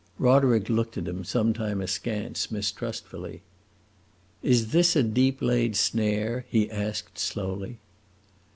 [0.17, 3.43] Roderick looked at him some time askance, mistrustfully.
[4.41, 7.77] "Is this a deep laid snare?" he asked slowly.